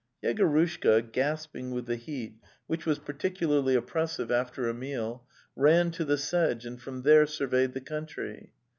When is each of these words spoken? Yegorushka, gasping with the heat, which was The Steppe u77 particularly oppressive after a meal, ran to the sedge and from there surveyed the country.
Yegorushka, 0.23 1.11
gasping 1.11 1.69
with 1.69 1.85
the 1.85 1.95
heat, 1.95 2.33
which 2.65 2.87
was 2.87 2.97
The 2.97 3.03
Steppe 3.03 3.05
u77 3.05 3.05
particularly 3.05 3.75
oppressive 3.75 4.31
after 4.31 4.67
a 4.67 4.73
meal, 4.73 5.27
ran 5.55 5.91
to 5.91 6.03
the 6.03 6.17
sedge 6.17 6.65
and 6.65 6.81
from 6.81 7.03
there 7.03 7.27
surveyed 7.27 7.73
the 7.73 7.81
country. 7.81 8.51